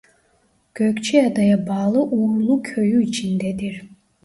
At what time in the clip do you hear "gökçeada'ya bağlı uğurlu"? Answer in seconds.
0.75-2.61